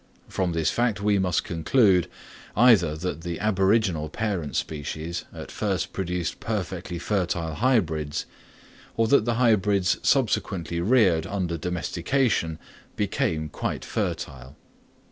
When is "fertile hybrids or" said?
6.97-9.07